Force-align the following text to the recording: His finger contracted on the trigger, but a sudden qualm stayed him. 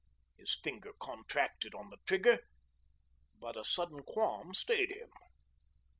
His 0.35 0.55
finger 0.63 0.93
contracted 0.97 1.75
on 1.75 1.91
the 1.91 1.99
trigger, 2.07 2.39
but 3.39 3.55
a 3.55 3.63
sudden 3.63 4.01
qualm 4.01 4.55
stayed 4.55 4.89
him. 4.89 5.11